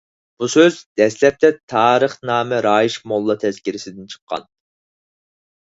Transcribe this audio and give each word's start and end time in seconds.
بۇ 0.43 0.47
سۆز 0.53 0.77
دەسلەپتە 1.01 1.51
«تارىخنامە 1.73 2.63
رايىش 2.67 2.97
موللىلار 3.13 3.41
تەزكىرىسى»دىن 3.45 4.11
چىققان. 4.15 4.49